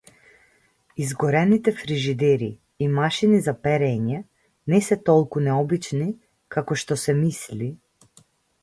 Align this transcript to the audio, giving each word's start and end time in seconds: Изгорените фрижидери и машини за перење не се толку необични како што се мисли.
Изгорените 0.97 1.71
фрижидери 1.75 2.49
и 2.79 2.87
машини 2.95 3.41
за 3.49 3.53
перење 3.67 4.23
не 4.75 4.81
се 4.87 4.99
толку 5.11 5.45
необични 5.51 6.11
како 6.59 6.81
што 6.85 7.01
се 7.05 7.19
мисли. 7.23 7.71